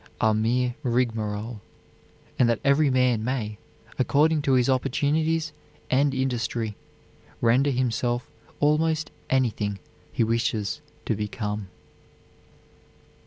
are 0.19 0.33
mere 0.33 0.73
rigmarole, 0.81 1.61
and 2.39 2.49
that 2.49 2.59
every 2.63 2.89
man 2.89 3.23
may, 3.23 3.59
according 3.99 4.41
to 4.41 4.53
his 4.53 4.67
opportunities 4.67 5.53
and 5.91 6.15
industry, 6.15 6.75
render 7.39 7.69
himself 7.69 8.27
almost 8.59 9.11
anything 9.29 9.77
he 10.11 10.23
wishes 10.23 10.81
to 11.05 11.15
become." 11.15 11.67